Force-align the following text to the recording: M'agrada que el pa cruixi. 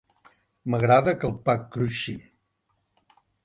M'agrada 0.75 1.13
que 1.23 1.29
el 1.31 1.37
pa 1.51 1.57
cruixi. 1.77 2.19